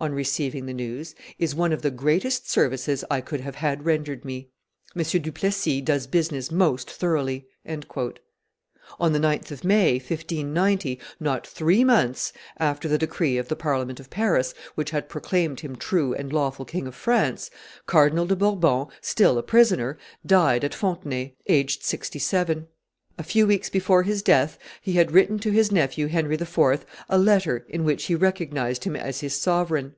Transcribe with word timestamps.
on 0.00 0.12
receiving 0.12 0.66
the 0.66 0.72
news, 0.72 1.12
"is 1.40 1.56
one 1.56 1.72
of 1.72 1.82
the 1.82 1.90
greatest 1.90 2.48
services 2.48 3.04
I 3.10 3.20
could 3.20 3.40
have 3.40 3.56
had 3.56 3.84
rendered 3.84 4.24
me; 4.24 4.48
M. 4.94 5.02
du 5.02 5.32
Plessis 5.32 5.82
does 5.82 6.06
business 6.06 6.52
most 6.52 6.88
thoroughly." 6.88 7.46
On 7.66 9.12
the 9.12 9.18
9th 9.18 9.50
of 9.50 9.64
May, 9.64 9.94
1590, 9.94 11.00
not 11.18 11.44
three 11.44 11.82
months 11.82 12.32
after 12.58 12.86
the 12.86 12.98
decree 12.98 13.38
of 13.38 13.48
the 13.48 13.56
Parliament 13.56 13.98
of 13.98 14.08
Paris 14.08 14.54
which 14.76 14.90
had 14.90 15.08
proclaimed 15.08 15.60
him 15.60 15.74
true 15.74 16.14
and 16.14 16.32
lawful 16.32 16.64
King 16.64 16.86
of 16.86 16.94
France, 16.94 17.50
Cardinal 17.86 18.26
de 18.26 18.36
Bourbon, 18.36 18.86
still 19.00 19.36
a 19.36 19.42
prisoner, 19.42 19.98
died 20.24 20.62
at 20.62 20.74
Fontenay, 20.74 21.34
aged 21.48 21.82
sixty 21.82 22.20
seven. 22.20 22.68
A 23.20 23.24
few 23.24 23.48
weeks 23.48 23.68
before 23.68 24.04
his 24.04 24.22
death 24.22 24.58
he 24.80 24.92
had 24.92 25.10
written 25.10 25.40
to 25.40 25.50
his 25.50 25.72
nephew 25.72 26.06
Henry 26.06 26.36
IV. 26.36 26.86
a 27.08 27.18
letter 27.18 27.66
in 27.68 27.82
which 27.82 28.04
he 28.04 28.14
recognized 28.14 28.84
him 28.84 28.94
as 28.94 29.18
his 29.22 29.34
sovereign. 29.34 29.96